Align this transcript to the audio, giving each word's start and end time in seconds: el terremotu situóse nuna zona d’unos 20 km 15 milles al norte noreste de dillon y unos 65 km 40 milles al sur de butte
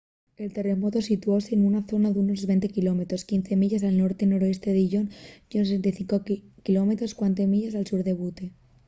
el 0.43 0.49
terremotu 0.55 0.99
situóse 1.01 1.51
nuna 1.55 1.81
zona 1.91 2.09
d’unos 2.11 2.41
20 2.51 2.73
km 2.75 3.01
15 3.29 3.59
milles 3.61 3.83
al 3.87 3.95
norte 4.01 4.23
noreste 4.31 4.69
de 4.71 4.75
dillon 4.79 5.05
y 5.49 5.53
unos 5.57 5.71
65 5.73 6.15
km 6.65 6.89
40 7.19 7.51
milles 7.53 7.73
al 7.79 7.87
sur 7.89 8.01
de 8.07 8.13
butte 8.19 8.45